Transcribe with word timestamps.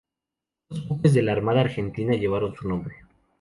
Dos 0.67 0.87
buques 0.87 1.13
de 1.13 1.21
la 1.21 1.31
Armada 1.31 1.61
Argentina 1.61 2.15
llevaron 2.15 2.55
su 2.55 2.67
nombre. 2.67 2.95